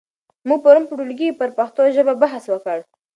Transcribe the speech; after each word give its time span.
موږ 0.47 0.59
پرون 0.63 0.83
په 0.87 0.93
ټولګي 0.97 1.15
کې 1.31 1.37
پر 1.39 1.49
پښتو 1.57 1.81
ژبه 1.95 2.13
بحث 2.21 2.43
وکړ. 2.49 2.77